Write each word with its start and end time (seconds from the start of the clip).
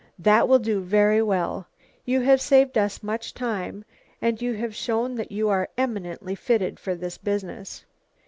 "That 0.17 0.47
will 0.47 0.57
do 0.57 0.79
very 0.81 1.21
well. 1.21 1.67
You 2.05 2.21
have 2.21 2.41
saved 2.41 2.75
us 2.75 3.03
much 3.03 3.35
time 3.35 3.85
and 4.19 4.41
you 4.41 4.53
have 4.55 4.73
shown 4.73 5.13
that 5.13 5.31
you 5.31 5.47
are 5.49 5.69
eminently 5.77 6.33
fitted 6.33 6.79
for 6.79 6.95
this 6.95 7.19
business." 7.19 7.85